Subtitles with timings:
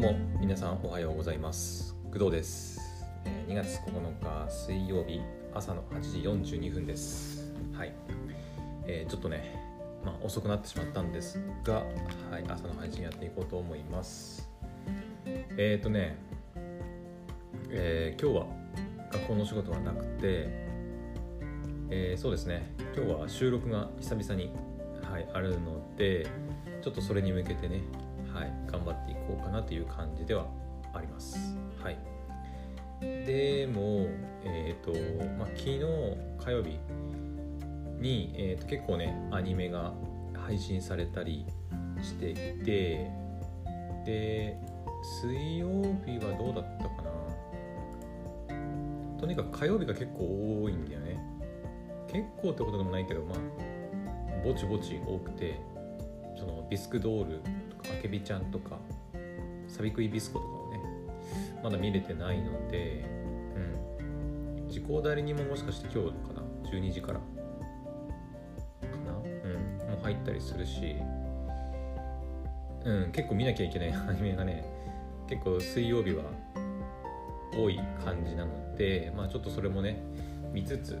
[0.00, 1.96] どうも皆さんおはようございます。
[2.12, 2.80] 工藤です、
[3.24, 5.20] え2月9日水曜日
[5.52, 6.18] 朝の8時
[6.54, 7.52] 42分です。
[7.72, 7.92] はい、
[8.86, 9.60] えーちょっとね
[10.04, 11.82] まあ遅くなってしまったんですが
[12.30, 14.48] はい朝の配信やっていこうと思います。
[15.56, 16.16] えっ、ー、とね
[17.70, 18.46] えー今日は
[19.10, 20.48] 学校の仕事はなくて
[21.90, 24.52] えーそうですね今日は収録が久々に、
[25.10, 26.28] はい、あるので
[26.82, 27.80] ちょっとそれに向けてね、
[28.38, 30.46] はい、頑張っていこうかなという感じでは
[30.94, 31.56] あります。
[31.82, 31.98] はい、
[33.00, 34.06] でも、
[34.44, 34.92] えっ、と、
[35.36, 35.80] まあ、昨日
[36.38, 36.78] 火曜日
[37.98, 39.92] に、えー、と結構ねアニメが
[40.34, 41.46] 配信されたり
[42.00, 42.34] してい
[42.64, 43.10] て
[44.06, 44.56] で
[45.20, 45.66] 水曜
[46.06, 47.08] 日はどうだったかな。
[49.18, 51.18] とにかく火曜日が結構多いんだよね。
[52.06, 53.38] 結構ってことでもないけどまあ
[54.44, 55.58] ぼちぼち多くて。
[56.38, 57.38] そのビスクドール
[57.70, 58.78] とかあけびちゃんとか
[59.66, 60.80] サビクイビスコとかをね
[61.62, 63.04] まだ見れてないので
[63.56, 64.68] うん。
[64.68, 67.18] 時効代理人ももしかして今日かな？12時から。
[67.18, 67.24] か
[69.06, 69.12] な？
[69.18, 69.90] うん。
[69.90, 70.96] もう入ったりするし。
[72.84, 73.12] うん。
[73.12, 74.64] 結構見なきゃいけない アニメがね
[75.28, 76.22] 結構水曜日は
[77.52, 80.00] 多い感じなのでまあちょっとそれもね
[80.52, 80.98] 見つつ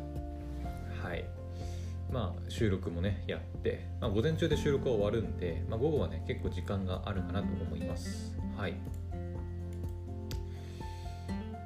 [2.10, 8.36] まあ収録もねやって、まあ、午前中で収録は終わるんで、まあ、午後はね結構時間があるかなと思います。
[8.56, 8.74] はい。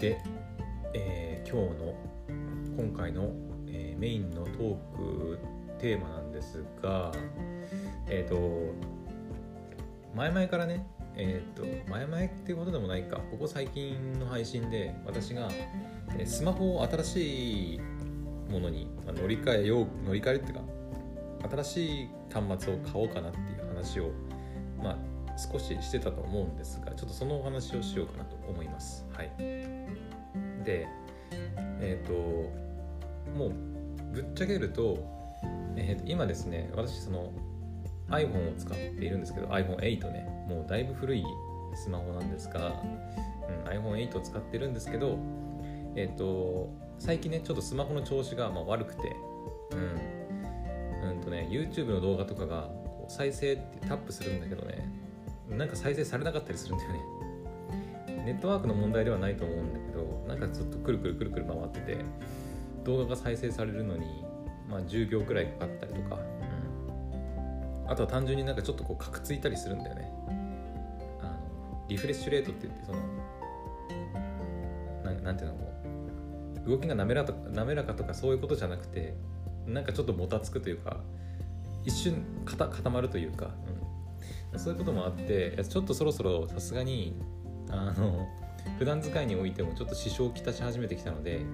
[0.00, 0.18] で、
[0.94, 1.94] えー今日の
[2.76, 3.30] 今回の、
[3.68, 5.38] えーメインのトーク
[5.78, 7.12] テーマなんですが
[8.08, 8.74] えっ、と
[10.16, 15.48] 前々からねえっ、と前々っていうことでもないかここ最近の配信で私が
[16.18, 17.80] えースマホを新しい
[18.52, 20.62] ものに乗り換えよう乗り換えるっていうか
[21.50, 24.12] 新しい端末を買おうかなっていう話を
[24.82, 29.06] まあ少ししてたと思うんですがちょっとそのお話をしようかなと思います。
[29.12, 29.30] はい。
[30.64, 30.86] で
[31.80, 32.12] えっ、と
[33.36, 33.52] もう
[34.12, 34.98] ぶっちゃけると,、
[35.76, 37.32] えーと今ですね私その
[38.10, 41.24] iPhone を使っているんですけど iPhone8 ねもうだいぶ古い
[41.74, 42.82] スマホなんですが、
[43.64, 45.18] うん、iPhone8 を使ってるんですけど
[45.96, 46.70] えっ、と
[47.04, 49.16] 最近ねちょっとスマホの調子がまあ悪くて。
[49.72, 51.10] うん。
[51.10, 52.70] うんとね YouTube の動画とかが
[53.08, 54.88] 再生ってタップするんだけどね。
[55.50, 57.00] なんか再生されなかったりするんだよね。
[58.24, 62.04] ネットワークの問題ではないと思うんだけどなんかずっとくるくるくるくる回ってて
[62.84, 64.24] 動画が再生されるのに
[64.70, 66.20] まあ10秒くらいかかったりとか、
[67.84, 70.08] うん、あとは単純になんかちょっとこうカクついたりするんだよね。
[71.20, 72.98] あのリフレッシュレートって言ってその
[75.02, 75.71] ななんていうのこう
[76.66, 79.14] 動きが滑らか滑らかとかそういうことじゃなくて
[79.66, 81.00] なんかちょっともたつくというか
[81.84, 83.50] 一瞬固固まるというか、
[84.52, 87.16] うん、そういうこともあってちょっとそろそろさすがに
[87.70, 88.28] あの
[88.78, 91.44] 普段使いにおいてもちょっと支障をきたし始めてきたので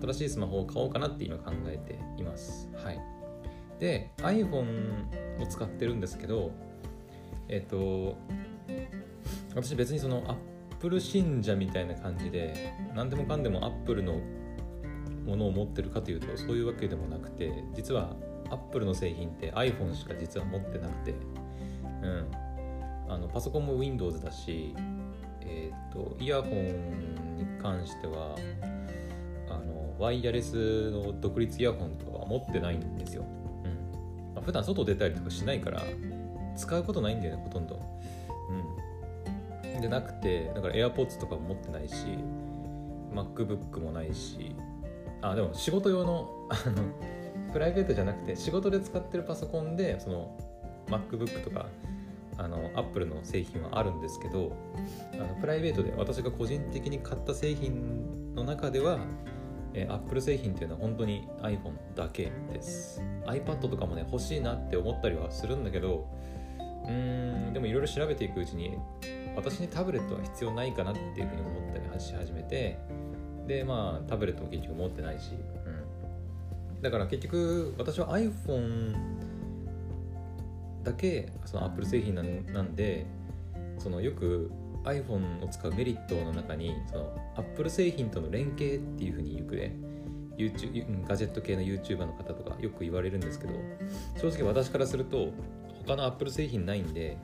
[0.00, 2.70] 新しいスマホを買おうかなって今考えています。
[2.82, 3.00] はい。
[3.78, 6.52] で iPhone を使ってるんですけど
[7.48, 8.16] えっと
[9.54, 10.24] 私別にその
[10.70, 14.20] Apple 信者みたいな感じで何でもかんでも Apple の
[15.24, 18.14] ものを持ってるかというとそういうわけでもなくて実は
[18.50, 21.14] Apple の製品って iPhone しか実は持ってなくて
[22.02, 22.30] うん。
[23.06, 24.74] あのパソコンも Windows だし
[25.46, 28.34] えー、とイヤホンに関しては
[29.48, 33.24] あのワイヤレスの独立イヤホンとかは持ってないんですよ、
[33.64, 34.34] うん。
[34.34, 35.82] まあ、普段外出たりとかしないから
[36.56, 37.80] 使うことないんだよねほとんど、
[39.74, 41.94] うん、でなくてだから AirPods とかも持ってないし
[43.12, 44.56] MacBook もないし
[45.30, 46.82] あでも仕事用のあの
[47.52, 50.36] プライベートじゃなくて仕事で使ってるパソコンでその
[50.88, 51.66] MacBook とか
[52.36, 54.56] あのアップルの製品はあるんですけど
[55.14, 58.98] あのプライベートで私が個人的に買った製品の中では、
[59.72, 63.00] えー、アップル製品っていうのは本当に iPhone だけです。
[63.26, 66.06] iPad とかもね欲しいなって思ったりはするんだけど
[66.58, 68.76] うーんでもいろいろ調べていくうちに
[69.36, 72.78] 私にタブレットは必要ないかなっていうふうに思ったりし始めて
[73.46, 75.32] でまあタブレットも結局持ってないし、
[76.74, 78.94] うん、だから結局私は iPhone
[80.82, 83.06] だけその Apple 製品なんで
[83.78, 84.50] そのよく
[84.84, 89.74] iPhone を使うメリットの中にその Apple 製品との連携っていうふうによくね
[90.36, 93.54] YouTube ガジェット系の YouTuber の方とかよく言われるんですけど
[94.20, 95.30] 正直私からすると
[95.86, 97.16] 他の Apple 製品ないんで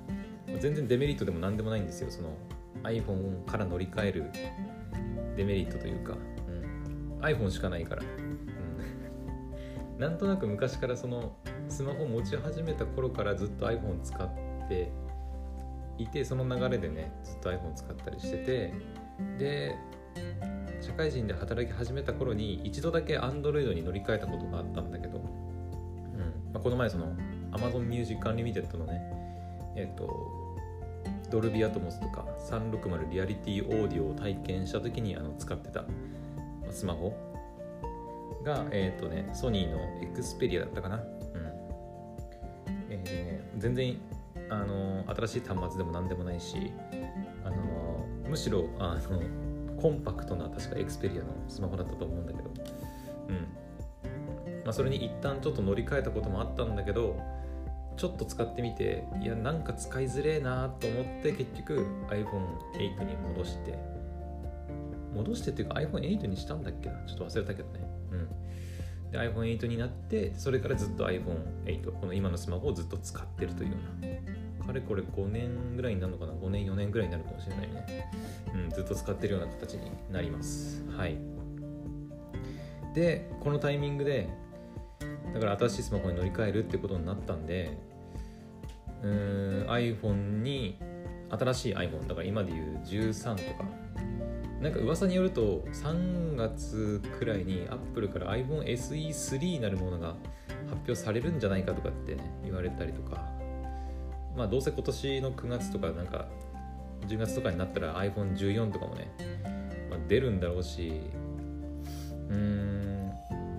[0.59, 2.11] 全然デメリットでも何でもないんですよ。
[2.11, 2.35] その
[2.83, 4.31] iPhone から乗り換える
[5.41, 8.05] デメリットというか、うん、iPhone しかないから、う
[9.97, 11.35] ん、 なんとなく昔からその
[11.69, 14.29] スマホ持ち始めた頃からずっと iPhone 使っ
[14.69, 14.93] て
[15.97, 18.75] いてその流れでねずっと iPhone 使ったりしてて
[19.39, 19.77] で
[20.83, 25.25] 社会人で働き始めた頃に一度だけ Android に乗り換えたことがあったんだけど、うん。
[26.53, 27.15] まあ、この前その
[27.53, 29.01] Amazon Music Unlimited のね
[29.77, 30.40] えっ、と
[31.31, 35.85] ドルビアトモスとか360リアリティオーディオを体験した時にあの使ってた
[36.71, 37.15] スマホ
[38.45, 40.97] が、えっ、とね、ソニーのエクスペリアだったかな。
[40.97, 41.05] うん。
[42.89, 43.97] えー、ね、全然、
[44.49, 46.73] あの、新しい端末でも何でもないし、
[47.45, 49.21] あの、むしろ、あの、
[49.81, 52.51] コンパクトな確かエクスペリアのスマホだったと思うんだけど、
[53.29, 53.37] うん。
[54.65, 57.17] まあ、それに一旦ちょっと乗り換えたこともあったんだけど、
[58.01, 63.79] ちょっと使ってみて、いや、なんか使いづれえなと思って結局 iPhone8 に戻して、
[65.15, 67.05] 戻してっていうか iPhone8 にしたんだっけな？
[67.05, 67.81] ちょっと忘れたけどね。
[68.11, 69.11] うん。
[69.11, 74.07] で、iPhone8 になって、それからずっと iPhone8、この今のスマホをずっと使ってるというよう
[74.65, 74.67] な。
[74.67, 78.11] かれこれ5年ぐらいになるのかな ?5 年、4年ぐらいになるかもしれないね。
[78.55, 80.83] うん、ずっと使ってるような形になります。
[80.97, 81.19] はい。
[82.95, 84.31] で、このタイミングで、
[85.35, 87.90] だから新しいスマホに乗り換えるってことになったんで、
[89.03, 90.79] うん iPhone に
[91.31, 93.65] 新しい iPhone だから今でいう13とか。
[94.61, 100.09] なんか噂によると3月くらいに Apple から iPhone SE3 なるものが
[100.69, 103.27] 発表されるんじゃないかとかってね言われたりとか。
[104.37, 106.29] まあどうせ今年の9月とかなんか
[107.09, 109.11] 10月とかになったら iPhone14 とかもね、
[109.91, 111.01] まあ、出るんだろうし。
[112.29, 113.13] うーん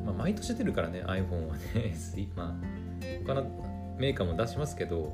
[0.06, 1.62] まあ毎年出るからね iPhone はね
[1.94, 3.44] SE まあ他の
[3.98, 5.14] メーカーも出しますけど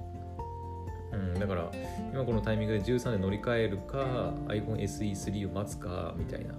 [1.18, 1.72] うん、だから
[2.14, 6.54] 今このタイミングで13で乗り換えるか iPhone SE3 を待つかみたいな。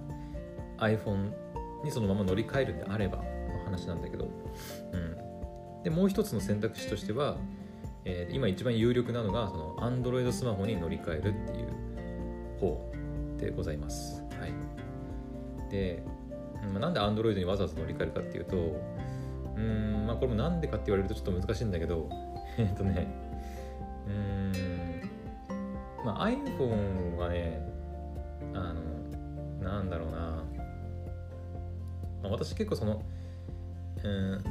[0.79, 1.31] iPhone
[1.83, 3.23] にそのまま乗り換えるんであればの
[3.65, 4.29] 話なんだけど、
[4.93, 7.37] うん、でもう一つの選択肢としては、
[8.05, 12.91] えー、今一番有力なのがその Android スマホに乗り換えるっていう方
[13.37, 14.23] でございます。
[14.39, 16.03] はい、で、
[16.73, 18.57] まあ、なんで Android にわざわざ乗り換えるかっていうと
[19.55, 22.09] うんまあこれもなんでかって言われるとちょっと難しいんだけど
[22.57, 23.07] えっとね
[24.07, 24.38] うん、
[26.05, 27.61] まあ、iPhone はね、
[28.53, 28.81] あの、
[29.61, 30.17] なんだろうな、
[32.23, 33.03] まあ、私結構その、
[34.03, 34.43] うん、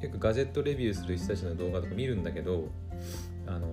[0.00, 2.68] 結構ガジェットレビューする人たちの動画とか見るんだけど、
[3.46, 3.68] あの、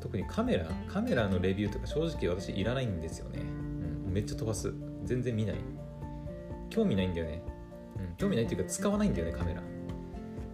[0.00, 3.40] 特にカメラ、カメラのレビューとか正直私いらないんですよね。
[4.06, 4.72] うん、めっちゃ飛ばす。
[5.04, 5.56] 全然見ない。
[6.70, 7.42] 興味ないんだよね。
[7.96, 9.62] うん、興味ないっていうか使わないんだよね、カメラ。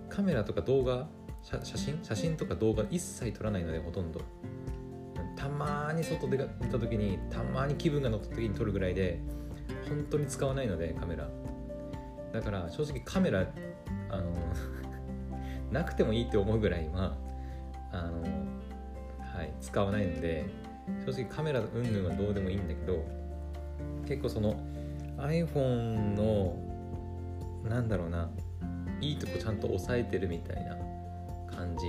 [0.09, 1.09] カメラとか動画
[1.43, 1.99] 写真？
[2.03, 4.21] 写真とか動画一切撮らないのでほとんど
[5.43, 6.47] たまに外出た
[6.79, 9.19] 時にたまに気分が乗った時に撮るぐらいで
[9.89, 11.29] 本当に使わないのでカメラ。
[12.33, 13.45] だから正直カメラ
[14.09, 14.33] あの
[15.73, 17.17] なくてもいいって思うぐらいは
[17.91, 20.47] あのはい使わないので
[21.05, 23.05] 正直カメラ云々はどうでもいいんだけど
[24.07, 24.55] 結構その
[25.19, 26.57] iPhone の
[27.69, 28.31] なんだろうな
[29.01, 30.77] いいとこちゃんと押さえてるみたいな
[31.51, 31.87] 感じ。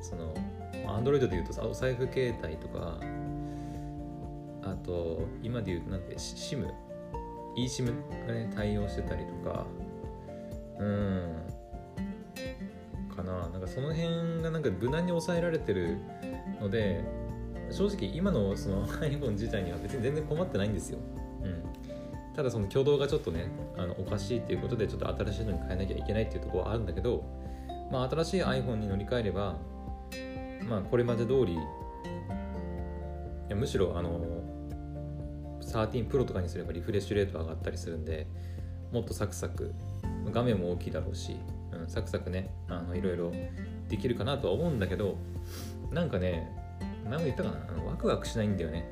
[0.00, 0.34] その
[0.86, 2.98] Android でいうとお財布携帯とか
[4.62, 6.70] あと今で言うとなんて SIM
[7.56, 7.94] eSIM
[8.26, 9.66] がね対応してたりとか。
[10.80, 11.36] うん。
[13.14, 13.48] かな。
[13.48, 15.98] なんかその辺がなんか無難に抑えられてる
[16.60, 17.04] ので
[17.70, 20.98] 正直今のその iPhone 自体には別に全然困ってないんですよ、
[21.42, 21.62] うん、
[22.34, 27.22] ただその挙動がちょっとねあのおかしいっていうことでちょっと新しいのに変えなきゃいけないっていうところはあるんだけど
[27.90, 29.56] まあ、新しい iPhone に乗り換えれば、
[30.68, 31.56] まあ、これまで通りい
[33.48, 34.20] やむしろあの
[35.60, 38.26] 13 Pro とかにすればリフレッシュレート上がったりするんで
[38.92, 39.74] もっとサクサク
[40.32, 41.36] 画面も大きいだろうし、
[41.72, 43.32] うん、サクサクねあのいろいろ
[43.88, 45.16] できるかなとは思うんだけど
[45.90, 46.50] なんかね
[47.04, 48.88] 何も言ったかなあのワクワクしないんだよね。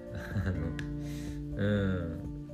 [1.57, 2.49] うん。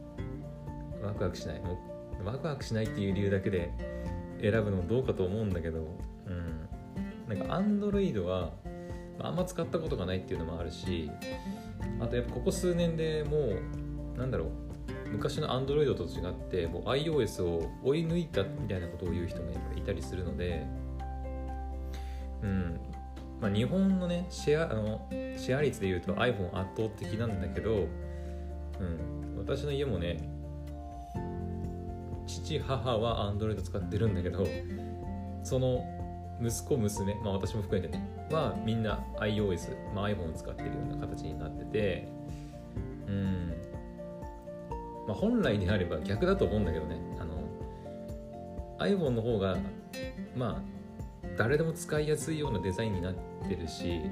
[1.03, 1.61] ワクワクしない。
[1.61, 1.79] も
[2.23, 3.71] うワクワクしないっていう理由だけで
[4.41, 5.87] 選ぶのどうかと思うんだけど
[6.27, 7.37] うん。
[7.39, 8.53] なんか Android は
[9.21, 11.11] あんま使ったことがないっていうのもあるし
[12.01, 13.39] あとやっぱここ数年でも
[14.17, 14.49] うなんだろう
[15.11, 20.67] 昔の Android と違ってもう iOS を追い抜いたみたいなことを言う人もいたりするので
[22.43, 22.81] うん。
[23.41, 30.19] まあ、日本のねシェアあのシェア率で言うと iPhone 圧倒的なんだけど、うん、私の家もね
[32.27, 34.47] 父母は Android 使ってるんだけど
[35.45, 35.85] その
[36.43, 42.09] 息子娘、まあ、私も含めてねはみんな iOS、まあ、iPhone を使ってるような形になってて
[43.07, 43.55] うん。
[45.07, 46.97] まあ本来であれば逆だと思うんだけどね。
[47.19, 47.39] あの
[48.79, 49.57] iPhone の方が
[50.37, 50.79] まあ
[51.37, 53.15] 誰でも使いやすいようなデザインになっ
[53.49, 54.03] てるし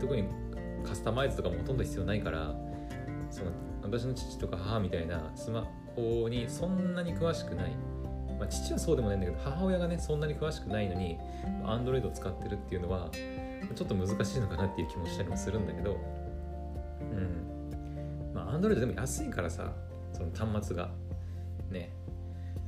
[0.00, 0.24] 特に
[0.84, 2.54] カスタマイズとかもほとんど必要ないから
[3.30, 3.50] その
[3.82, 7.72] 私の父とか母みたいなスマホにそんなに詳しくない、
[8.38, 11.18] まあ、父はそうでもないんだけど母親がねそんなに詳しくないのに
[11.64, 13.10] Android を使ってるっていうのは
[13.74, 15.98] ちょっと難しいのかなっていう気もしたりもするんだけど
[17.00, 18.32] うん。
[18.34, 19.72] まあ Android でも安いからさ
[20.12, 20.90] その端末が。
[21.70, 21.90] ね。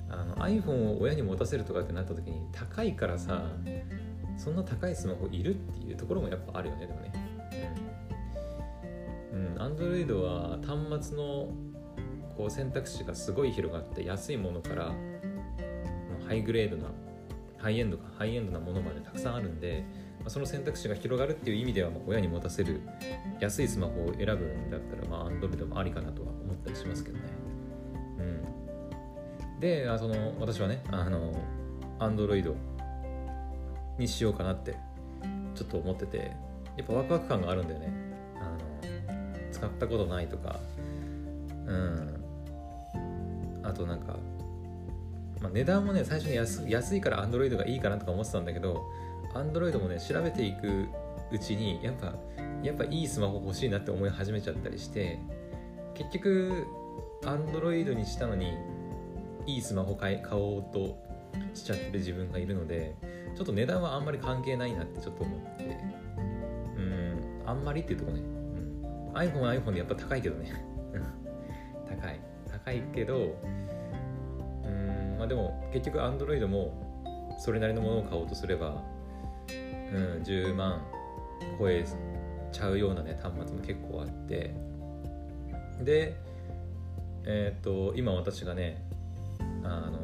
[0.09, 3.43] あの iPhone を親に持たせるとかってなった時に高いからさ
[4.37, 7.13] そんな高いスマホいるっていうところもやっぱあるよねでもね。
[9.33, 11.49] うん、うん、Android は端末の
[12.37, 14.93] こう選択肢がすごい広がって安いものから
[16.27, 16.91] ハイグレードな
[17.59, 19.85] ハイエンドかハイエンドなものまでたくさんあるんで、
[20.29, 22.81] その選択肢が広がるっていう意味では、まあ、親に持たせる
[23.41, 27.25] 安いスマホを選ぶんだったら、まあ、Android もありかなとは思ったりしますけどね。
[28.19, 31.35] うん、であその私はねあの
[31.99, 32.55] Android
[33.99, 34.77] にしようかなって
[35.55, 36.33] ちょっと思ってて
[36.77, 37.93] やっぱワクワク感があるんだよね。
[38.37, 40.59] あの使ったことないとか
[41.67, 42.25] うん
[43.63, 44.17] あとなんか
[45.45, 48.83] まあ、値段もね最初に安安いから Android がいいかなとか思ってたんだけど
[49.35, 50.89] Android もね調べていく
[51.31, 52.15] うちにやっぱ
[52.63, 55.19] やっぱいいスマホ欲しいなって思い始めちゃったりして
[55.95, 56.67] 結局
[57.23, 58.55] Android にしたのに
[59.47, 60.99] いいスマホ買買おうと
[61.55, 62.95] しちゃってる自分がいるので
[63.37, 65.65] ちょっと値段はあんまり関係ないなってちょっと思って。
[66.77, 70.65] うんあんまりっていうとこね、うん、iPhone は iPhone でやっぱ高いけどね。
[71.89, 72.21] 高い。
[72.51, 73.37] 高いけど
[74.65, 76.73] うんまあ、でも結局 Android も
[77.39, 78.83] それなりのものを買おうとすれば、
[79.95, 80.83] うん、10万
[81.59, 81.85] 超え
[82.53, 84.55] ちゃうようなね端末も結構あって。
[85.83, 86.17] で
[87.27, 88.85] えっ、と今私がね
[89.65, 89.99] あの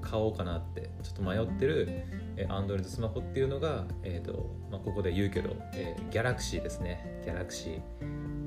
[0.00, 1.88] 買おうかなってちょっと迷ってる、
[2.36, 7.22] え Android スマホっていうのが、えーとまあ、ここで言うけど、えー、Galaxy ですね。
[7.24, 7.80] Galaxy、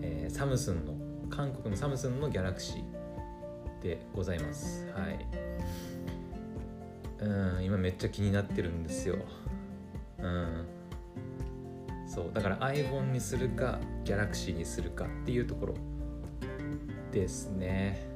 [0.02, 0.94] えー、サムスンの
[1.30, 2.84] 韓国のサムスンの Galaxy
[3.82, 4.86] でございます。
[4.94, 5.26] はい。
[7.22, 9.16] うん今めっちゃ気になってるんですよ。
[10.26, 10.66] うん。
[12.08, 15.76] そうだから iPhone にするか Galaxy にするかっていうところ
[17.12, 18.08] ですね。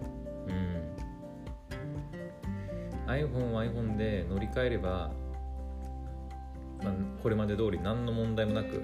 [0.47, 0.89] うん。
[3.07, 5.11] iPhone は iPhone で乗り換えれば、
[6.83, 8.83] まあ、これまで通り何の問題もなく、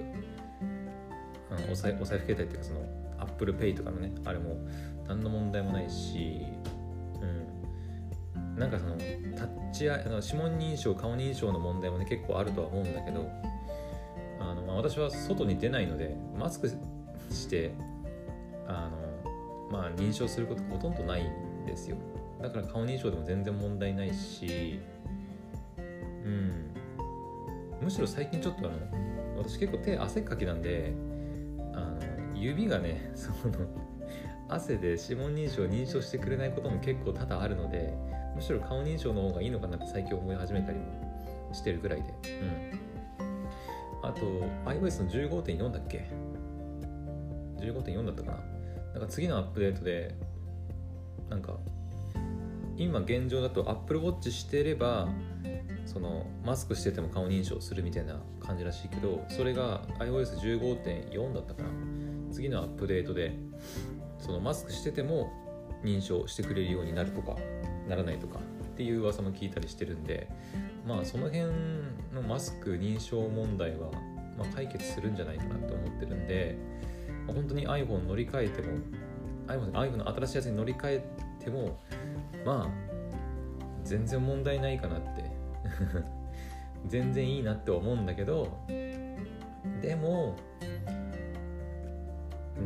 [1.50, 2.80] うん、お財お財布携帯っていうかその
[3.18, 4.56] Apple Pay とかのねあれも
[5.06, 6.42] 何の問題もないし
[8.34, 8.58] うん。
[8.58, 8.96] なんかその
[9.36, 13.30] タッチあの指紋認証顔認証の問題もね結構あるとは思うんだけど
[14.40, 16.68] あの、まあ、私は外に出ないのでマスク
[17.30, 17.72] して
[18.66, 21.96] あの、まあ、認証することほとんどないんですよ。
[22.40, 24.80] だから顔認証でも全然問題ないし
[26.24, 26.70] うん。
[27.80, 28.78] むしろ最近ちょっとあの
[29.38, 30.92] 私結構手汗かきなんで
[31.74, 31.98] あの
[32.34, 33.54] 指がねその
[34.48, 37.94] 汗で指紋認証認証してくれないことも結構多々あるので
[38.36, 40.84] むしろ顔認証の方がいいのかなって最近思い始めたりも
[41.52, 42.14] してるぐらいで、
[43.22, 44.20] うん、あと
[44.70, 45.10] iOS の
[45.42, 46.10] 15.4だっけ
[47.58, 48.38] ？15.4だったかな？
[48.92, 50.14] なんか次のアップデートで
[51.30, 51.58] なんか
[52.76, 55.08] 今現状だと Apple Watch してれば
[55.86, 61.68] そのマスクしてても顔認証するみたいな感じらしいけどそれが iOS15.4 だったかな？
[62.30, 63.32] 次のアップデートで
[64.18, 65.32] そのマスクしてても
[65.82, 67.36] 認証してくれるようになるとか。
[67.88, 70.28] ならないとかっていう噂も聞いたりしてるんで
[70.86, 71.44] まあその辺
[72.14, 73.90] のマスク認証問題は、
[74.38, 76.56] まあ、解決するんじゃないかなと思ってるんで、
[77.26, 78.78] まあ、本当に iPhone 乗り換えても
[79.46, 81.78] iPhone, iPhone の新しいやつに乗り換えても
[82.44, 82.86] まあ
[83.84, 85.24] 全然問題ないかなって
[86.86, 88.48] 全然いいなって思うんだけど
[89.80, 90.36] でも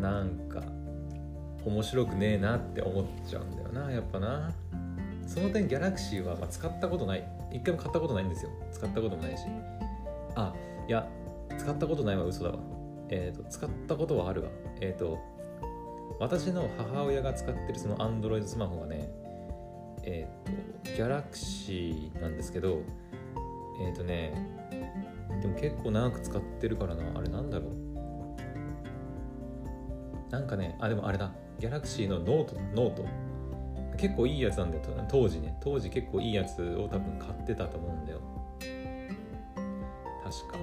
[0.01, 0.63] なんか
[1.65, 4.51] 面白くねえなって思っちゃうんだよなやっぱな。
[5.31, 7.25] その点ギャラクシーは使ったことない。
[7.53, 8.51] 一回も買ったことないんですよ。
[8.73, 9.45] 使ったこともないし。
[10.35, 10.53] あ
[10.89, 11.09] いや
[11.57, 12.59] 使ったことないは嘘だわ。
[13.11, 14.51] えっ、ー、と使ったことはあるわ。
[14.81, 15.21] えっ、ー、と
[16.19, 19.09] 私の母親が使ってるその Android スマホがね
[20.03, 22.83] えっ、ー、とギャラクシーなんですけど
[23.81, 24.35] えっ、とね
[25.41, 27.05] でも結構長く使ってるからな。
[27.17, 27.71] あれなんだろう。
[30.33, 31.31] なんかねあでもあれだ。
[31.61, 33.30] Galaxy の Note Note。
[34.01, 35.57] 結構いいやつなんだよ当時ね。
[35.61, 38.21] 当時結構いいやつを多分買ってたと思うんだよ。
[40.25, 40.59] 確か。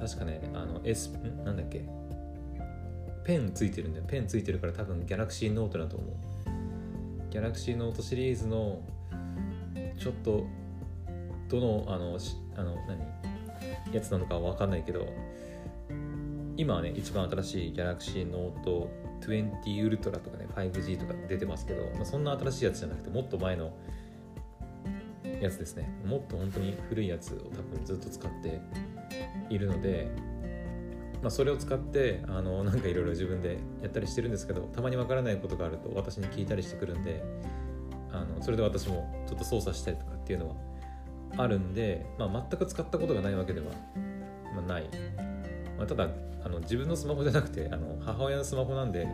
[0.00, 1.86] 確かねあの S んなんだっけ。
[3.24, 4.04] ペンついてるんだよ。
[4.08, 6.10] ペンついてるから多分 Galaxy Note だと思う。
[7.30, 8.80] Galaxy Note シリーズの
[9.98, 10.44] ちょっと
[11.48, 12.18] どのあの
[12.56, 12.98] あの何？
[13.92, 15.06] やつなのかわかんないけど
[16.56, 18.88] 今はね一番新しい Galaxy Note
[19.30, 23.72] 20 Ultra とかね 5G とか出てますけど、まあ、そんな新しいやつじゃなくてもっと前の
[25.40, 25.90] やつですね。
[26.04, 28.60] もっと本当に古いやつを多分ずっと使って
[29.50, 30.10] いるので、
[31.22, 37.22] まあ、それを使ってあのなんかいろいろ自分でやったりしてるんですけどたまにわからないことがあると私に聞いたりしてくるんで
[38.12, 40.54] あのそれで私もちょっと操作したりとかっていうのは
[41.36, 43.66] あるんで、まあ、全く使ったことがないわけでは、
[44.68, 44.88] ない、
[45.76, 46.08] まあ、ただ
[46.64, 49.06] 自分のスマホじゃなくてあの母親のスマホなんで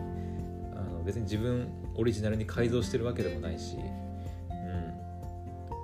[0.75, 3.77] あの別に自分オリジナルに改造してるわけでもないし、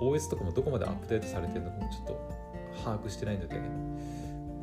[0.01, 2.29] うん、OS とかもどこまでアップデートされてるのかもちょっと
[2.83, 3.61] 把握してないので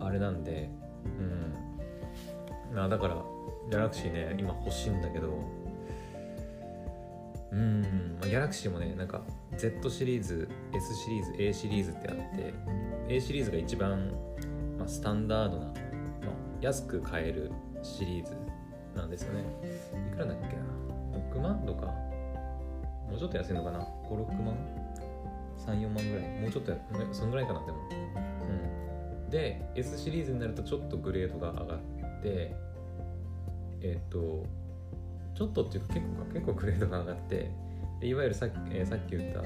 [0.00, 0.68] あれなんで
[1.04, 1.54] うん。
[2.76, 3.22] あだから
[3.70, 5.28] ギャラクシーね今欲しいんだけど
[7.52, 9.22] うん、まあ、ギャラクシーもねなんか
[9.56, 12.54] Z シリーズ S シリーズ A シリーズってあって
[13.08, 14.10] A シリーズが一番、
[14.78, 15.72] まあ、スタンダードな、
[16.64, 17.52] 安く買える
[17.82, 18.34] シリーズ
[18.96, 19.44] なんですよね。
[20.10, 20.62] いくらだっけな
[21.34, 21.86] ？6万とか？
[21.86, 24.56] もうちょっと安いのかな？56万
[25.58, 26.40] ？34万ぐらい？
[26.40, 26.72] もうちょっと
[27.12, 27.78] そんぐらいかなでも。
[29.26, 29.30] うん。
[29.30, 31.78] で S シリーズになるとちょっとグレードが上がっ
[32.22, 32.54] て
[33.82, 34.46] えっ、と
[35.34, 37.50] ちょっとっていうか結構結構グレードが上がって
[38.00, 39.42] いわゆるさっき,、えー、さっき言った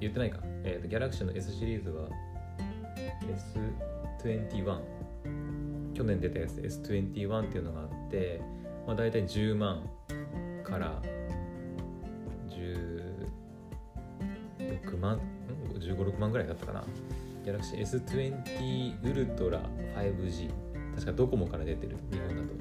[0.00, 2.08] 言ってないか、えーと、ギャラクシーの S シリーズは
[4.24, 4.95] S21
[5.96, 8.42] 去年出たやつで S21 っていうのがあって、
[8.86, 9.88] まあ、大体10万
[10.62, 11.00] から
[12.50, 15.18] 16万
[15.78, 16.84] 15、6万ぐらいだったかな。
[17.44, 19.62] ギャラクシー S20 ウルトラ
[19.96, 20.50] 5G
[20.96, 22.54] 確かドコモから出てる日本だと。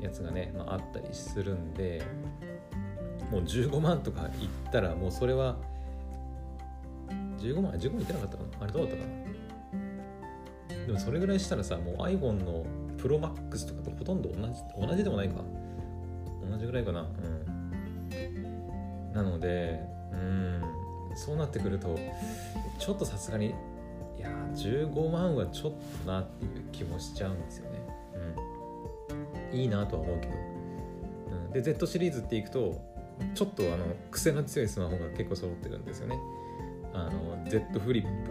[0.00, 2.00] やつがね、まあ、あったりするんで
[3.32, 4.28] もう15万とかいっ
[4.70, 5.56] たらもうそれは
[7.38, 8.50] 15万15万いってなかったかな。
[8.60, 9.27] あれどうだったかな。
[10.88, 12.64] でもそれぐらいしたらさもう iPhone の
[12.96, 15.44] ProMax とかとほとんど同じ同じでもないか。
[16.50, 17.02] 同じぐらいかな。
[17.02, 17.04] う
[18.16, 19.12] ん。
[19.12, 19.80] なので
[20.12, 20.62] うん。
[21.14, 21.98] そうなってくると
[22.78, 25.72] ちょっとさすがにいや15万はちょっ
[26.04, 27.80] となっていう気もしちゃうんですよね。
[29.52, 29.58] うん。
[29.58, 32.80] いいなとは思うけど、うん、で Z シリーズっていくと
[33.34, 36.18] ちょっとあの癖の強いスマホが結構揃ってるんですよね。
[36.94, 38.30] あの Z フリップ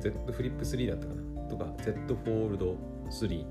[0.00, 1.23] Z フリップ3だったかな。
[1.48, 2.76] とか Z フォールド
[3.10, 3.46] 3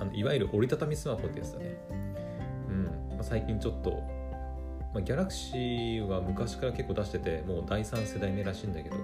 [0.00, 1.76] あのいわゆる折りたたみスマホってやつだね。
[2.68, 2.84] うん。
[2.84, 3.90] まあ、最近ちょっと、
[4.94, 8.96] まあ、ギャラクシーは昔から結構出しててもう第3世代目らしいんだけど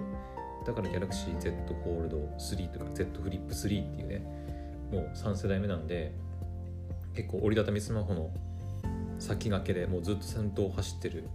[0.65, 4.19] だからギャラクシー Z フォールド3とか Z フリップ3っていうね
[4.91, 6.13] もう3世代目なんで
[7.13, 8.31] 結構折りたたみスマホの
[9.19, 11.29] 先駆けでもうずっと先頭を走ってる、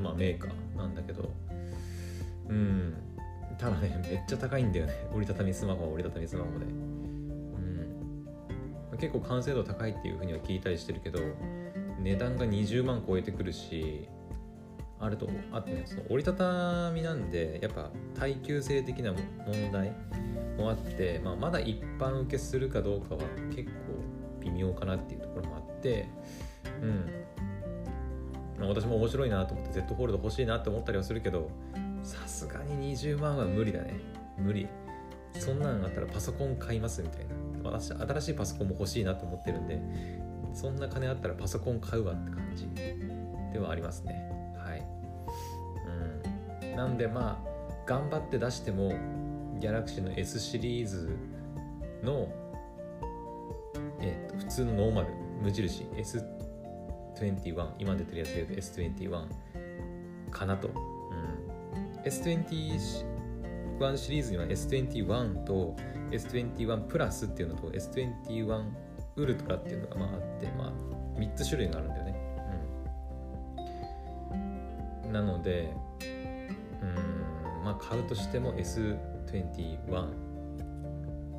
[0.00, 1.30] まあ、メーカーなんだけど
[2.48, 2.94] うん。
[3.60, 4.94] ただねめっちゃ高いんだよね。
[5.12, 6.64] 折りたたみスマホは折りたたみスマホで。
[6.64, 6.68] う
[8.94, 8.98] ん。
[8.98, 11.18] 結構完成度高いっていうふうには聞いたりしてるけど
[12.00, 14.08] 値段が20万超えてくるし
[14.98, 19.92] あるとあとねその折りたたみなんでやっぱ耐久性的な問題
[20.58, 23.22] もあって、まあ、まだ一般受けするかどうかは
[23.54, 23.70] 結構
[24.40, 26.06] 微妙かなっていうところもあって
[28.58, 31.50] うん、私も面白いなと思って Z ホールド欲しいなって思ったりはするけど
[32.02, 33.94] さすがに20万は無理だね。
[34.38, 34.68] 無理。
[35.38, 37.26] そんなんあったらパソコン買いますみたい
[37.62, 37.70] な。
[37.70, 39.78] 私新しいパソコンも欲しいなと思ってるんで
[40.54, 42.68] そんな金あったらパソコン買うわって感じ。
[43.52, 44.30] ではありますね。
[44.56, 44.82] はい。
[46.62, 46.76] うん。
[46.76, 48.90] なんでまあ頑張って出しても
[49.60, 51.16] ギャラクシーの S シリーズ
[52.02, 52.28] の
[54.02, 55.08] えーと、普通のノーマル
[55.42, 60.70] 無印 S21 今出てるやつで言うと S21 かなと、
[62.04, 65.76] S21 シリーズには S21 と
[66.10, 68.64] S21 プラスっていうのと S21
[69.16, 70.72] ウルトラっていうのがまああって、まあ、
[71.18, 72.14] 3つ種類があるんだよね、
[75.06, 75.74] うん、なので
[76.82, 80.30] うんまあ買うとしても S21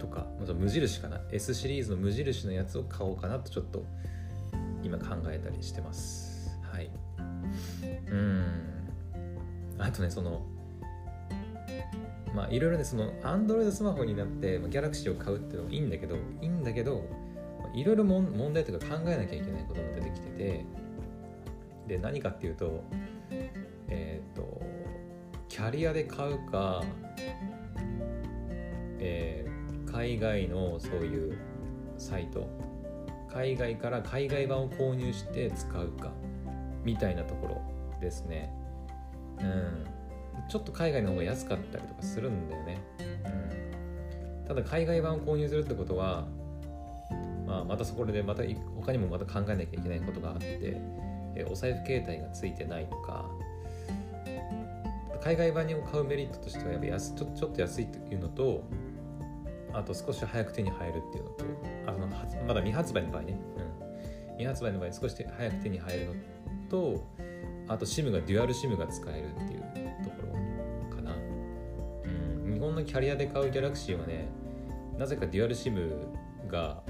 [0.01, 1.21] とか無印かな。
[1.31, 3.85] S シリーズの無印のやつを買おうかなとちょっと
[4.83, 6.57] 今考えたりしてます。
[6.63, 6.89] はい。
[8.09, 8.43] うん。
[9.77, 10.41] あとねその
[12.33, 17.05] まあいろいろねその Android スマホになって Galaxy を買うっていうのもいいんだけどいいんだけど
[17.73, 20.65] いろいろ問題とか考えなきゃいけないことも出てきてて
[21.87, 22.83] で何かっていうと
[23.89, 24.61] えっ、ー、と
[25.47, 26.83] キャリアで買うか
[28.99, 29.45] え
[29.91, 31.37] 海外のそういう
[31.97, 32.47] サイト
[33.33, 36.11] 海外から海外版を購入して使うか
[36.83, 37.61] みたいなところ
[38.01, 38.51] ですね。
[39.39, 39.85] うん。
[40.49, 42.81] ちょっと海外の方が安かったりとかするんだよね、
[44.41, 46.25] うん、ただ海外版を購入するってことは
[47.51, 48.43] まあ、またそこでまた
[48.77, 50.77] 他にもまた考えなきゃいけないことがあって、
[51.35, 53.29] えお財布携帯がついてないとか
[55.21, 58.63] 海外版を買うメリットとしてはやっぱ安ちょちょっと安いっていうのと
[59.73, 61.45] あと少し早く手に入るっていうのと
[61.87, 62.07] あの
[62.47, 63.37] まだ未発売の場合ね、
[64.29, 66.13] うん、未発売の場合少し早く手に入るの
[66.69, 67.05] と
[67.67, 69.90] あと SIM がデュアル SIM が使えるっていう、
[72.71, 74.27] 本のキャリアで買うギャラクシーはね
[74.97, 75.91] なぜかデュアル SIM
[76.47, 76.81] が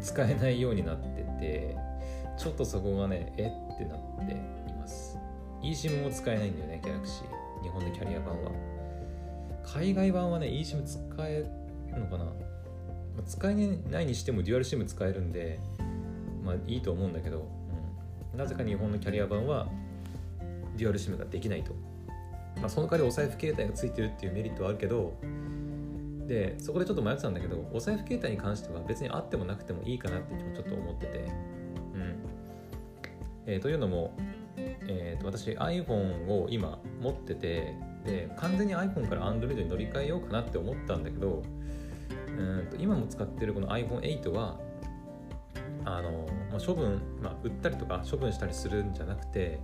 [0.00, 1.76] 使えないようになってて
[2.38, 5.18] ちょっとそこがねえってなっています。
[5.62, 7.62] eSIM も使えないんだよねギャラクシー。
[7.62, 8.50] 日本のキャリア版は。
[9.64, 11.44] 海外版はね eSIM 使え
[11.92, 12.26] るのかな、
[13.26, 13.54] 使え
[13.90, 15.58] ないにしてもデュアル SIM 使えるんで
[16.44, 17.48] まあいいと思うんだけど、
[18.32, 19.68] うん、なぜか日本のキャリア版は
[20.76, 21.72] デュアル SIM ができないと、
[22.64, 25.12] まあ、その代わりお財布携帯がついてるっていうメリットはあるけど
[26.26, 31.18] でそこでちょっと迷ってたんだけどお財布携帯に関しては別にあってもなくてもいいかなってちょっと思ってて。
[31.18, 31.20] う
[31.98, 32.16] ん。
[33.44, 34.16] えー、というのも、
[34.56, 37.74] えーと、私 iPhone を今持ってて
[38.06, 41.42] で完全に iPhone から Android に乗り換えようかなって思ったんだけど
[42.28, 44.58] うんと今も使ってるこの iPhone8 は
[45.84, 49.60] あの、まあ、処分、まあ、売ったりとか処分したりするんじゃなくて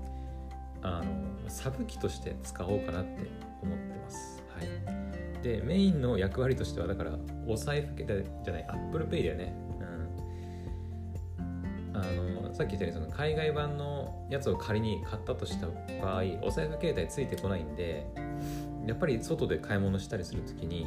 [0.82, 3.30] あのサブ機として使おうかなって
[3.62, 4.42] 思ってます。
[4.56, 5.42] はい。
[5.42, 7.12] でメインの役割としてはだから
[7.46, 9.54] お財布じゃない Apple Pay だよね、
[11.94, 15.66] あのさっき言ったようにその海外版のやつを仮に買ったとした
[16.02, 18.06] 場合お財布携帯ついてこないんで
[18.86, 20.86] やっぱり外で買い物したりするときに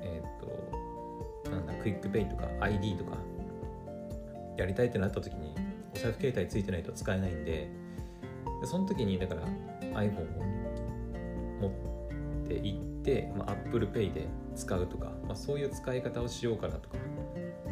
[0.00, 3.16] えっ、ー、となんだ QUICPay とか iD とか
[4.56, 5.54] やりたいってなった時に
[5.94, 7.68] お財布携帯ついてないと使えないんで
[8.64, 9.42] でその時にだから
[10.00, 10.44] iPhone を
[11.60, 16.96] 持って行って、まあ、Apple Pay で使うとか、まあ、そういう使い方をしようかなとか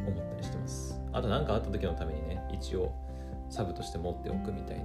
[0.06, 1.00] 思ったりしてます。
[1.12, 2.92] あと何かあった時のためにね一応
[3.48, 4.84] サブとして持っておくみたい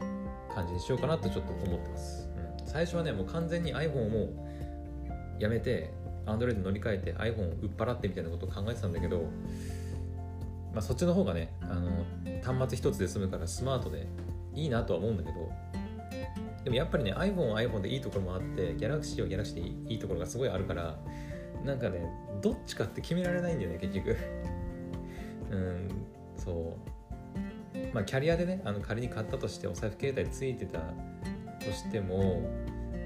[0.00, 2.28] うん、感じにしようかなとちょっと思ってます、
[2.60, 4.28] うん、最初はねもう完全に iPhone を
[5.40, 5.92] やめて
[6.26, 9.24] Android 乗り換えて iPhone を売っ払ってみたいなことを考えてたんだけど
[10.72, 12.04] まあ、そっちの方がねあの
[12.42, 14.06] 端末一つで済むからスマートで
[14.54, 15.50] いいなとは思うんだけど
[16.64, 20.98] でもやっぱりね iPhone は iPhone でいいところもあって Galaxy は Galaxy でいいところがすごいあるから
[21.64, 22.00] なんかね
[22.42, 24.16] どっちかって決められないんだよね結局。
[25.50, 25.88] うん
[26.36, 27.94] そう。
[27.94, 30.80] まあキャリアでねあの仮に買ったとしてお財布携帯ついてた
[31.64, 32.42] としても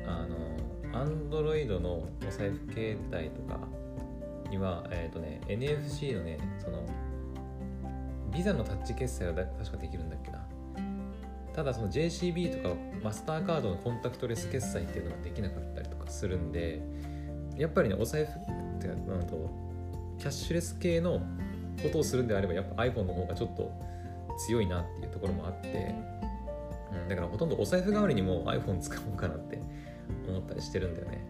[0.06, 3.60] あの Android のお財布携帯とか
[4.50, 6.84] にはえっ、ー、とね NFC のねその
[8.32, 10.46] ビザのタッチ決済は確かできるんだっけな。
[11.54, 16.80] ただその JCB とかマスターカードのコンタクトレス決済っていうのができなかったりとかするんで
[17.56, 18.32] やっぱりねお財布っ
[18.80, 19.50] てかなんと
[20.18, 21.20] キャッシュレス系の
[21.82, 23.70] ことをするんであればやっぱ iPhone の方がちょっと
[24.46, 25.94] 強いなっていうところもあって、
[26.92, 29.60] うん、だからほとんどお財布代わりにも iPhone 使おうかなって
[30.28, 31.26] 思ったりしてるんだよね。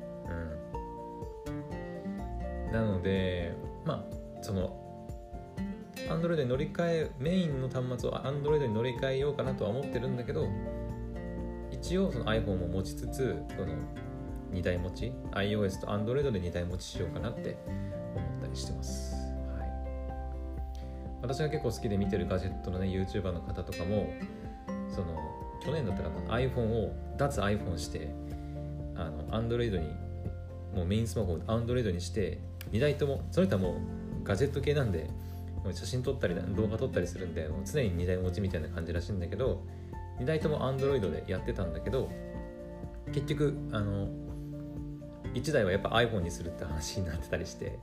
[2.66, 2.72] うん。
[2.72, 4.71] なのでまあその
[6.12, 10.48] Android に乗り換えメインの端末を Android に乗り換えようかなとは思ってるんだけど
[11.70, 13.74] 一応その iPhone を持ちつつその
[14.52, 17.56] 2台持ち iOS と Android で2台持ちしようかなって
[18.14, 19.14] 思ったりしてます、
[19.58, 19.70] はい、
[21.22, 24.12] 私が結構好きで見てるガジェットのね YouTuber の方とかも
[24.88, 25.16] その
[25.64, 28.10] 去年だったら iPhone を脱 iPhone して
[28.94, 29.88] あの Android に
[30.74, 32.38] もうメインスマホを Android にして
[32.72, 35.08] 2台ともそれとはもうガジェット系なんで
[35.72, 39.64] 写真撮ったり動画撮ったりするんで常に2台持ちみたいな感じらしいんだけど
[40.18, 42.10] 2台とも Android でやってたんだけど
[43.12, 44.08] 結局あの
[45.34, 47.78] 1台はやっぱ iPhone にするって話になってたりして、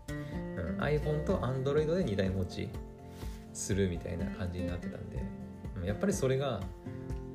[0.58, 2.70] うん、iPhone と Android で2台持ち
[3.54, 5.24] するみたいな感じになってたんで
[5.86, 6.62] やっぱりそれが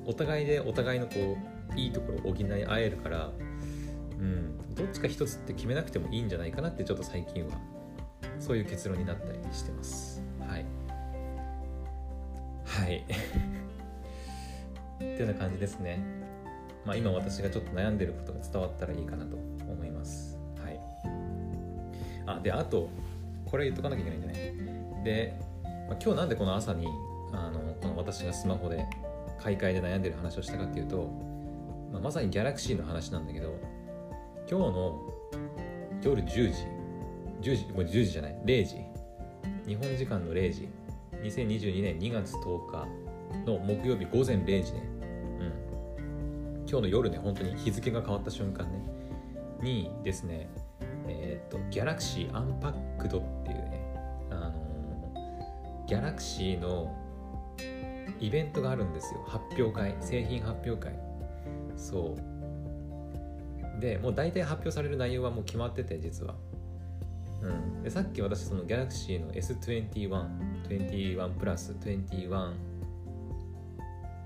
[0.05, 1.37] お互いでお互いのこ
[1.73, 3.31] ういいところを補い合えるから、
[4.19, 7.51] うん、どっちか一つって決めなくてもいいんじゃないかなってちょっと最近は
[8.39, 10.14] そういう結論になったりしてます。
[12.79, 13.03] はい。
[14.95, 15.99] っていうような感じですね。
[16.85, 20.37] まあ今私がちょっと悩んでることが伝わったらいいかなと思います。
[20.63, 20.79] はい。
[22.25, 22.89] あであと
[23.45, 24.37] これ言っとかなきゃいけないんじゃな
[25.01, 25.03] い？
[25.03, 25.33] で、
[25.63, 26.87] まあ、今日なんでこの朝に
[27.31, 28.85] あのこの私がスマホで
[29.39, 31.09] 買い替えで悩んでる話をしたかっていうと、
[31.91, 33.55] まあ、まさにギャラクシーの話なんだけど
[34.49, 35.01] 今日の
[36.03, 36.67] 夜10時
[37.41, 38.77] 10時もう10時じゃない？0時。
[39.67, 40.69] 日本時間の0時。
[41.25, 42.87] 2022年2月10日
[43.45, 44.83] の木曜日午前0時ね、
[45.39, 48.79] うん、今日の夜ね、本当に日付が変わった瞬間ね、
[49.61, 50.47] にですね、
[51.07, 53.81] えっ、ー、と、ギャラクシーアンパックドっていうね、
[54.29, 56.95] あのギャラクシーの
[58.19, 59.23] イベントがあるんですよ。
[59.27, 60.93] 発表会製品発表会。
[61.75, 63.81] そう。
[63.81, 66.35] でもう大体発表される内容はもう決まってて実は。
[67.41, 70.23] うん、でさっき私その Galaxy の S21
[70.67, 72.53] 21プラス21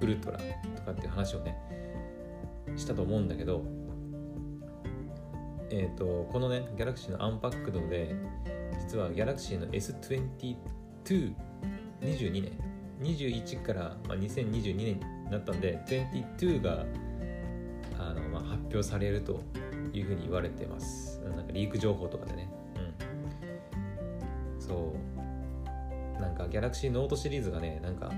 [0.01, 1.57] ウルトラとかっていう話をね
[2.75, 3.63] したと思うんだけど
[5.71, 8.15] えっ、とこのね Galaxy のアンパックドで
[8.79, 11.35] 実は Galaxy の S2222
[12.01, 12.69] 年
[13.01, 14.99] 21から、まあ、2022年に
[15.31, 16.85] なったんで22が
[17.97, 19.43] あの、まあ、発表されると
[19.93, 21.19] いうふうに言われてます。
[21.21, 22.49] なんかリーク情報とかでね。
[24.57, 24.61] うん。
[24.61, 25.18] そう。
[26.19, 28.11] なんか Galaxy Note シリーズがねなんか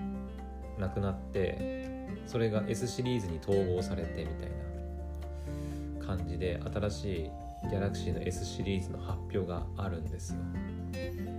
[0.78, 4.50] なくなってそれが S シリーズに統合されてみたい
[6.00, 7.30] な感じで新しい
[7.68, 10.40] Galaxy の S シリーズの発表があるんですよ。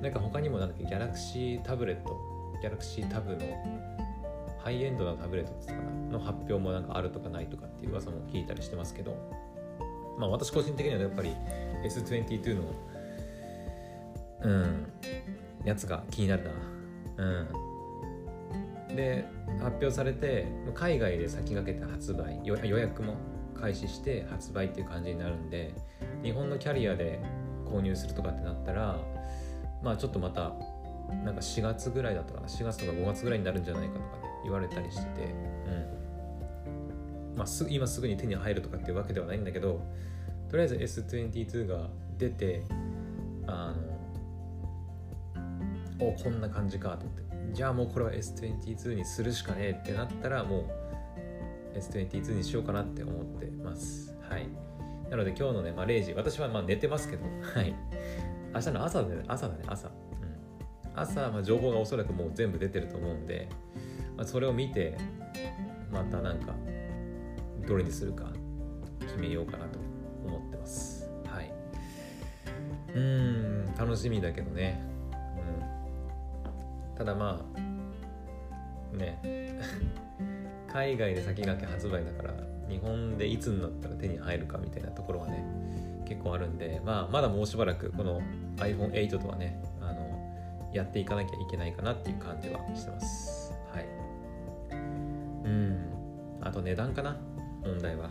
[0.01, 2.17] なんか他にもなんだっけ Galaxy タブレット
[2.63, 4.03] Galaxy Tab の
[4.63, 5.75] ハイエンドなタブレットですか
[6.11, 9.17] の発表もなんかあるとかないとかっていう噂も聞いたりしてますけど
[10.19, 11.35] まあ私個人的にはやっぱり
[11.85, 12.63] S22 の
[14.43, 14.87] うん
[15.65, 16.51] やつが気になるな。
[17.25, 18.97] うん。
[18.97, 19.25] で
[19.59, 23.15] 発表されて海外で先駆けて発売予約も
[23.59, 25.75] 開始して発売っていう感じになるんで
[26.23, 27.21] 日本のキャリアで
[27.65, 28.99] 購入するとかってなったら
[29.83, 30.53] まあちょっとまた
[31.25, 32.47] なんか4月ぐらいだったかな。
[32.47, 35.29] 4月とか5月ぐらいになるんじゃないかとかね言われたりしてて、う
[37.35, 37.37] ん。
[37.37, 39.81] まあ、す今すぐに手に入るとかっていうわけではないんだけど
[40.51, 42.63] とりあえず S22 が出て
[46.09, 47.23] おこんな感じかと思って。
[47.53, 50.61] じゃあもうこれは S22 にするしかねえってなったらも
[51.75, 54.15] う S22 にしようかなって思ってます。
[54.29, 54.49] はい。
[55.11, 57.25] なので今日のね、まあ、0時私はまあ寝てますけど。
[57.55, 57.75] はい。
[58.55, 59.23] 明日の朝だね。
[59.29, 59.65] 朝だね。
[59.67, 59.89] 朝。
[59.89, 59.95] うん。
[60.95, 63.49] 朝、まあ、情報がおそらくもう全部出てると思うんで、
[64.17, 64.97] まあ、それを見て
[65.91, 66.55] またなんか
[67.67, 68.27] どれにするか
[69.01, 69.79] 決めようかなと
[70.27, 71.11] 思ってます。
[71.27, 71.53] はい。
[72.95, 74.83] うん楽しみだけどね、
[77.03, 79.19] ただまあね。
[80.73, 82.35] 海外で先駆け発売だから
[82.69, 85.45] 日本でいつになったら手に入るかみたいなところはね
[86.09, 88.23] 結構あるんで、まあ、まだもうしばらくこの
[88.57, 93.53] iPhone8 とはねあのやっていかなきゃいけないかなっていう感じはしてます。
[93.73, 93.85] はい。
[95.45, 95.93] うん。
[96.41, 97.17] あと値段かな
[97.65, 98.11] 問題は。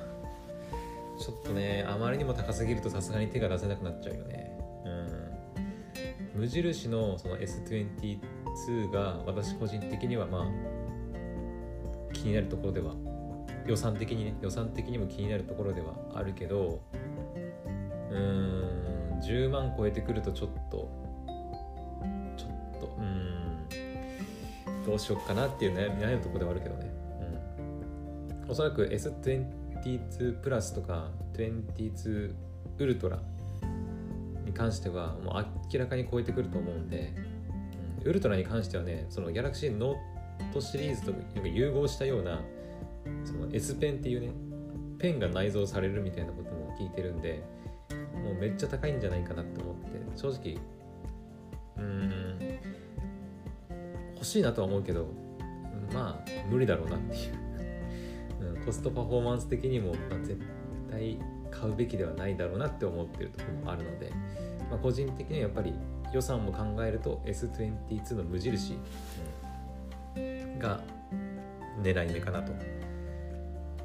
[1.18, 4.60] ちょっとねあまりにも高すぎるとさすがに手が出せなくなっちゃうよね。
[4.86, 6.42] うん。
[6.42, 12.94] 無印のその S22 2が私個人的にはまあ気になるところでは
[13.66, 16.82] 予算的にね予算的にも気になるところではあるけど
[18.10, 20.92] うーん10万超えてくるとちょっと
[22.38, 23.66] ちょっとうん
[24.86, 26.92] どうしようかなっていう悩み悩むところではあるけどね、
[28.44, 32.34] うん、おそらく S22 プラスとか22
[32.80, 33.20] ウルトラ
[34.46, 37.14] に関してはもう明らかに超えてくると思うんで、
[38.04, 42.42] ウルトラに関してはねそのギャラクシーノートシリーズと融合したような
[43.24, 44.32] その S ペンっていうね
[44.98, 47.44] ペンが内蔵されるみたいなことも聞いてるんで
[48.24, 50.58] もうめっちゃ高いんじゃないかなって思って正直
[51.78, 52.60] うん
[54.16, 55.08] 欲しいなとは思うけど
[55.94, 57.42] まあ無理だろうなっていう。
[58.42, 60.42] うん、コストパフォーマンス的にも、まあ、絶
[60.90, 61.20] 対
[61.52, 64.10] 買うべきではないだろうなって思ってるところもあるので、
[64.72, 65.76] まあ、個人的にはやっぱり
[66.12, 68.78] 予算も考えると S22 の無印、
[70.62, 70.80] が
[71.82, 72.54] 狙い目かなと、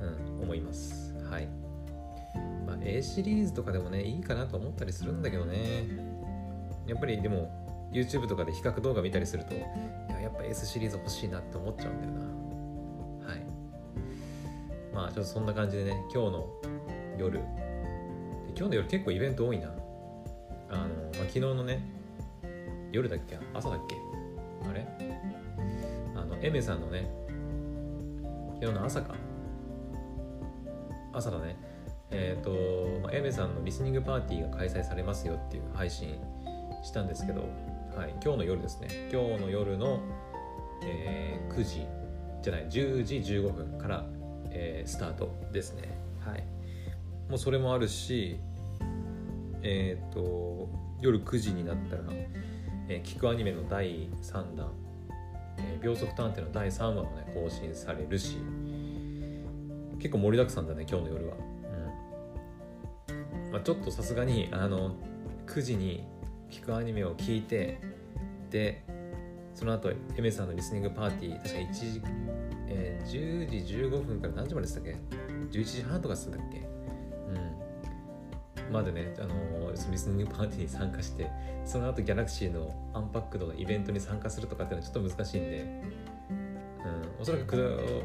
[0.00, 1.14] うん、思います。
[1.30, 1.48] はい。
[2.66, 5.84] まあ A シリーズとかでもねいいかなと思ったりするんだけどね。
[6.86, 7.50] やっぱりでも
[7.92, 13.30] YouTube とかで比較動画見たりするといややっぱ S シリーズ欲しいなって思っちゃうんだよな。
[13.30, 13.42] はい。
[14.92, 16.46] まあちょっとそんな感じでね今日の
[17.18, 17.40] 夜。
[18.54, 19.68] 今日の夜結構イベント多いな。
[20.68, 21.95] あの、まあ、昨日のね
[22.96, 23.38] 夜だっけ？
[23.52, 23.96] 朝だっけ？
[24.66, 24.86] あれ？
[26.14, 27.06] あのエメさんのね
[28.54, 29.14] 昨日の朝か。
[31.12, 31.56] 朝だね。
[32.10, 36.18] えっ、ー、と、まあ、エメさんのリスニングパーティーが開催されますよっていう配信
[36.82, 37.42] したんですけど
[37.96, 38.88] はい、今日の夜ですね。
[39.12, 40.00] 今日の夜の、
[40.82, 41.86] えー、9時
[42.42, 44.06] じゃない10時15分から、
[44.50, 45.98] えー、スタートですね。
[46.20, 46.44] はい。
[47.28, 48.38] もうそれもあるし
[49.62, 50.68] えっ、ー、と
[51.00, 52.02] 夜9時になったら、
[52.88, 54.70] えー、聞くアニメの第3弾
[55.58, 58.38] 「えー、秒速探偵」の第3話もね更新されるし
[59.98, 61.34] 結構盛りだくさんだね今日の夜は。
[63.08, 63.52] うん。
[63.52, 64.94] まあ、ちょっとさすがにあの
[65.46, 66.04] 9時に
[66.50, 67.80] 聞くアニメを聞いて
[68.50, 68.84] で
[69.54, 72.02] その後エメさんのリスニングパーティー確か1時、
[72.68, 74.96] えー、10時15分から何時まででしたっけ
[75.50, 76.75] ？11時半とかするんだっけ？
[78.70, 81.30] までね、あのー、リスニングパーティーに参加して
[81.64, 85.82] その後ギャラクシーのアンパックドのイベントに参加するとかっていうのはちょっと難しいんで、
[86.30, 86.32] う
[87.18, 88.02] ん、おそらく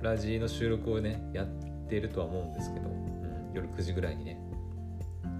[0.00, 1.46] ラジの収録をねやっ
[1.88, 4.38] てるとは思うんですけど、うん、夜9時ぐらいにね。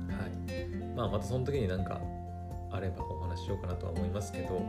[0.08, 0.66] はい。
[0.96, 2.00] まあまたその時になんか
[2.70, 4.62] あればお話ししようかなとは思いますけど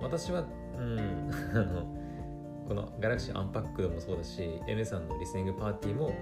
[0.00, 0.44] 私は
[0.78, 1.86] うん あの
[2.68, 6.12] このガラクシーアンパックドもそうだし M さんのリスニングパーティーも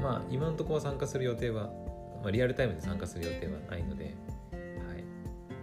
[0.00, 1.70] まあ今のところ参加する予定は、
[2.22, 4.10] まあ、リアルタイムで参加する予定はないので、は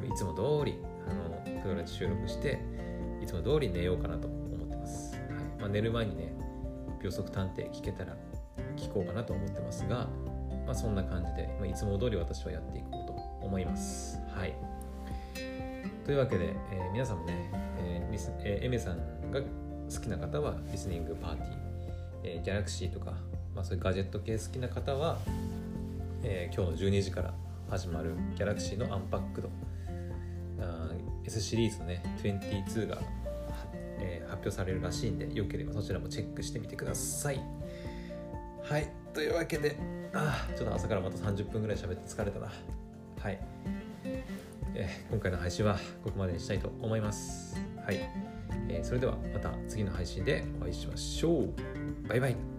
[0.05, 2.59] い、いつも通りあのクドラジ収録して
[3.21, 5.23] いつも通り寝ようかなと思ってます、はい。
[5.59, 6.33] まあ、寝る前にね
[7.01, 8.15] 秒速探偵聞けたら
[8.75, 10.07] 聞こうかなと思ってますが、
[10.65, 13.13] まあ、そんな感じで、まあ、いつも通り私はやっていこうと
[13.45, 14.19] 思います。
[14.35, 14.53] はい。
[16.05, 18.97] というわけで、えー、皆さんもね、えーリスえー、エメさん
[19.31, 21.51] が好きな方はリスニングパーティー、
[22.23, 23.13] えー、ギャラクシーとか、
[23.59, 25.17] まあ、そういうガジェット系好きな方は、
[26.23, 27.33] えー、今日の12時から
[27.69, 29.49] 始まるギャラクシーのアンパックド
[30.61, 30.91] あ
[31.25, 32.99] S シリーズのね22が、
[33.99, 37.41] えー、発表されるらしいんでよければそちらもチェックしてみてください。
[38.63, 39.75] はいというわけで
[40.13, 42.49] あちょっと朝からまた30分ぐらい喋って疲れたな。
[43.19, 43.39] はい、
[44.73, 47.57] えー、今回の配信はここまでにしたいと思います。
[47.85, 47.97] はい、
[48.69, 52.07] えー、それではまた次の配信でお会いしましょう。
[52.07, 52.58] バイバイ。